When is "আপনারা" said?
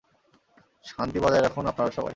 1.67-1.91